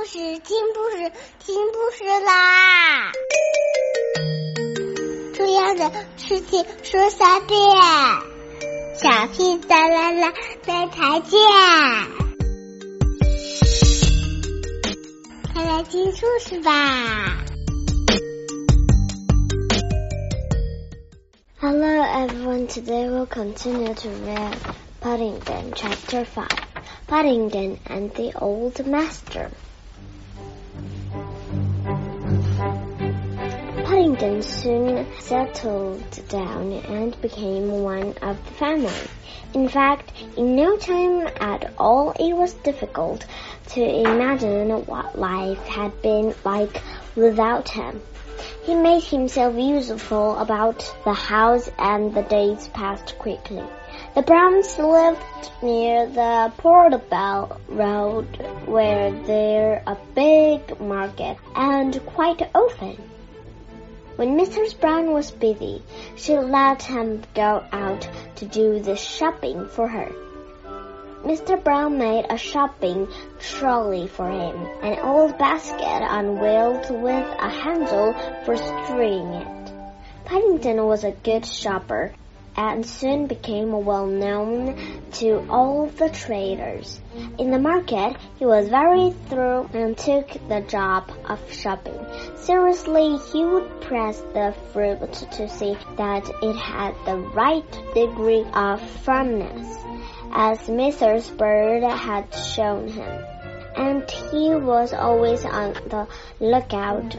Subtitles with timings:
[0.00, 3.12] 故事听故事听故事啦！
[5.34, 7.58] 重要的事情说三遍，
[8.94, 10.32] 小屁哒啦啦，
[10.62, 11.38] 再再见！
[15.52, 17.44] 快来听故事吧
[21.60, 24.56] ！Hello everyone, today we'll continue to read
[25.02, 26.48] Paddington Chapter Five,
[27.06, 29.50] Paddington and the Old Master.
[34.20, 39.08] Paddington soon settled down and became one of the family.
[39.54, 43.24] In fact, in no time at all it was difficult
[43.68, 46.82] to imagine what life had been like
[47.16, 48.02] without him.
[48.64, 53.64] He made himself useful about the house and the days passed quickly.
[54.14, 58.26] The Browns lived near the Portobello Road
[58.66, 62.98] where there a big market and quite often
[64.20, 64.78] when Mrs.
[64.78, 65.82] Brown was busy,
[66.14, 70.12] she let him go out to do the shopping for her.
[71.24, 71.56] Mr.
[71.64, 78.12] Brown made a shopping trolley for him, an old basket on wheels with a handle
[78.44, 79.72] for steering it.
[80.26, 82.12] Paddington was a good shopper
[82.60, 84.76] and soon became well known
[85.12, 87.00] to all the traders.
[87.38, 91.98] In the market, he was very thorough and took the job of shopping.
[92.36, 98.78] Seriously, he would press the fruit to see that it had the right degree of
[99.06, 99.78] firmness,
[100.30, 101.34] as Mrs.
[101.38, 103.24] Bird had shown him.
[103.74, 106.06] And he was always on the
[106.40, 107.16] lookout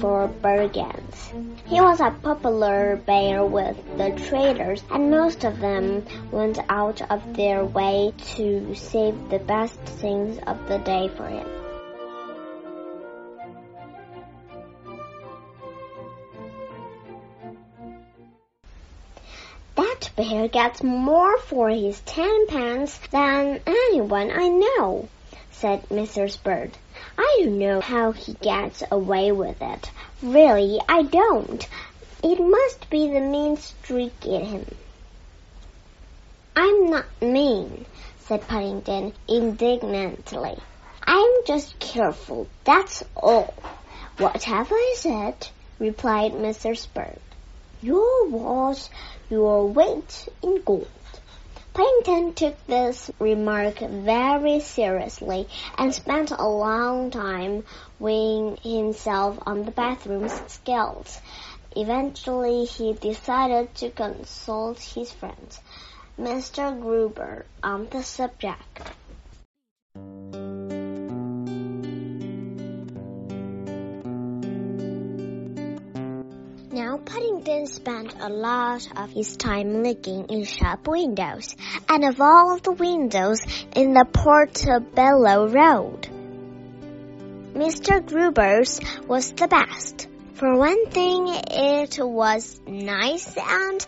[0.00, 1.32] for bargains.
[1.66, 7.36] He was a popular bear with the traders, and most of them went out of
[7.36, 11.46] their way to save the best things of the day for him.
[19.76, 25.08] That bear gets more for his ten pence than anyone I know,
[25.50, 26.42] said Mrs.
[26.42, 26.76] Bird.
[27.18, 29.90] I don't know how he gets away with it.
[30.22, 31.66] Really, I don't.
[32.22, 34.66] It must be the mean streak in him.
[36.54, 37.86] I'm not mean,
[38.20, 40.56] said Paddington indignantly.
[41.02, 43.54] I'm just careful, that's all.
[44.18, 45.48] What have I said?
[45.78, 46.74] replied Mr.
[46.94, 47.20] Bird.
[47.82, 48.88] Your was
[49.28, 50.88] your weight in gold.
[51.76, 57.64] Paddington took this remark very seriously and spent a long time
[57.98, 61.20] weighing himself on the bathroom scales.
[61.76, 65.58] Eventually, he decided to consult his friend,
[66.18, 66.80] Mr.
[66.80, 68.80] Gruber, on the subject.
[77.66, 81.56] Spent a lot of his time looking in shop windows,
[81.88, 83.40] and of all the windows
[83.74, 86.08] in the Portobello Road,
[87.54, 88.06] Mr.
[88.06, 90.06] Gruber's was the best.
[90.34, 93.86] For one thing, it was nice and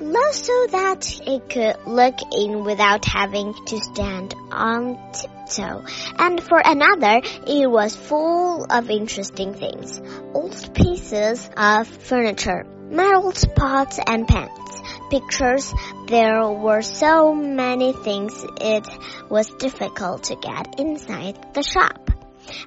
[0.00, 5.84] low so that it could look in without having to stand on tiptoe.
[6.18, 10.00] And for another, it was full of interesting things.
[10.32, 15.72] Old pieces of furniture, metal pots and pans, pictures.
[16.06, 18.86] There were so many things it
[19.28, 22.08] was difficult to get inside the shop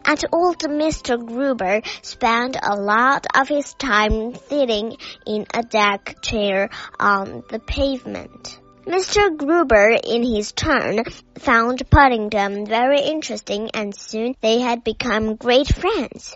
[0.05, 1.23] and old Mr.
[1.23, 8.59] Gruber spent a lot of his time sitting in a deck chair on the pavement.
[8.85, 9.35] Mr.
[9.35, 11.03] Gruber, in his turn,
[11.37, 16.35] found Paddington very interesting and soon they had become great friends.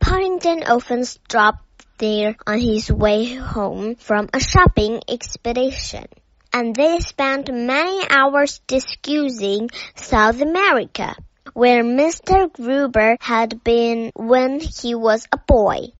[0.00, 1.71] Paddington often stopped
[2.02, 6.04] there on his way home from a shopping expedition
[6.52, 11.14] and they spent many hours discussing South America
[11.54, 12.52] where Mr.
[12.52, 15.92] Gruber had been when he was a boy.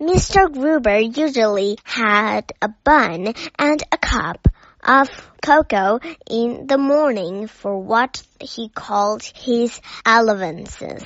[0.00, 0.52] Mr.
[0.52, 4.46] Gruber usually had a bun and a cup
[4.80, 5.08] of
[5.42, 5.98] cocoa
[6.30, 11.04] in the morning for what he called his elevenses.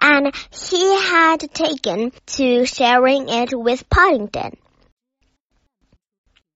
[0.00, 4.56] And he had taken to sharing it with Paddington.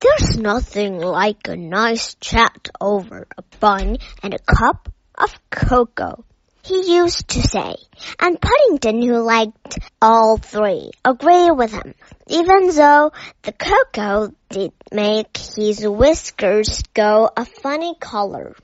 [0.00, 6.24] There's nothing like a nice chat over a bun and a cup of cocoa,
[6.64, 7.76] he used to say,
[8.18, 11.94] and Paddington, who liked all three, agreed with him,
[12.26, 13.12] even though
[13.42, 18.56] the cocoa did make his whiskers go a funny color.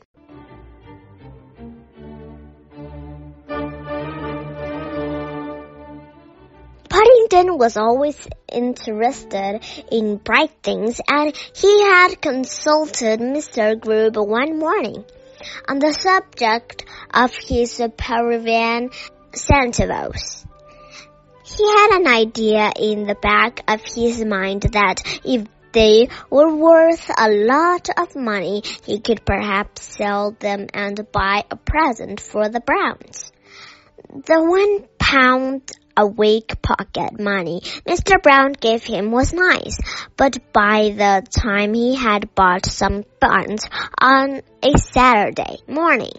[7.31, 9.61] Paddington was always interested
[9.91, 13.79] in bright things and he had consulted Mr.
[13.79, 15.05] Gruber one morning
[15.69, 18.91] on the subject of his Peruvian
[19.33, 20.45] centavos.
[21.45, 27.11] He had an idea in the back of his mind that if they were worth
[27.17, 32.61] a lot of money, he could perhaps sell them and buy a present for the
[32.61, 33.31] Browns.
[34.09, 38.23] The one pound a week pocket money Mr.
[38.23, 39.79] Brown gave him was nice,
[40.17, 43.69] but by the time he had bought some buns
[43.99, 46.13] on a Saturday morning,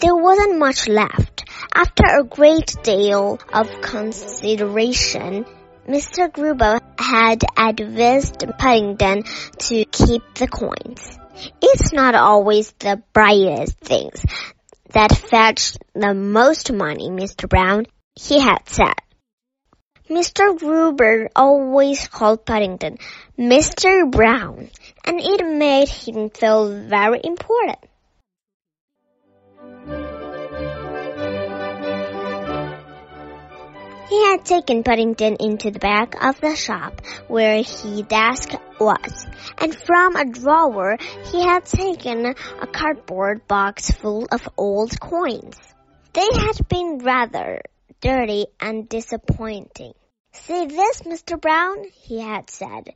[0.00, 1.44] there wasn't much left.
[1.74, 5.44] After a great deal of consideration,
[5.86, 6.32] Mr.
[6.32, 9.24] Gruber had advised Paddington
[9.58, 11.18] to keep the coins.
[11.60, 14.24] It's not always the brightest things
[14.94, 17.48] that fetch the most money, Mr.
[17.48, 18.94] Brown, he had said.
[20.08, 20.56] Mr.
[20.58, 22.98] Gruber always called Paddington
[23.38, 24.10] Mr.
[24.10, 24.70] Brown,
[25.04, 27.78] and it made him feel very important.
[34.08, 39.26] He had taken Paddington into the back of the shop where his desk was,
[39.58, 40.98] and from a drawer
[41.32, 45.58] he had taken a cardboard box full of old coins.
[46.12, 47.62] They had been rather
[48.04, 49.94] dirty and disappointing.
[50.32, 51.40] See this, Mr.
[51.40, 52.90] Brown, he had said.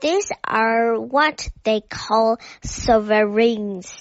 [0.00, 3.94] These are what they call sovereigns.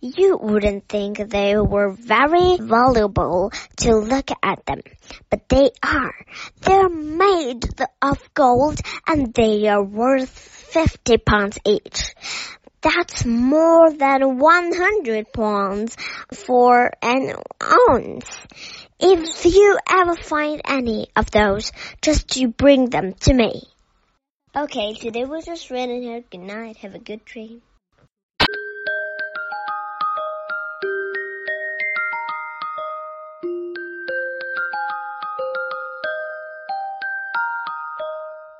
[0.00, 4.80] You wouldn't think they were very valuable to look at them,
[5.28, 6.14] but they are.
[6.62, 7.64] They're made
[8.00, 12.14] of gold and they are worth 50 pounds each.
[12.86, 15.96] That's more than 100 pounds
[16.32, 18.30] for an ounce.
[19.00, 23.62] If you ever find any of those, just you bring them to me.
[24.54, 26.22] Okay, today was just written here.
[26.30, 26.76] Good night.
[26.76, 27.60] Have a good dream.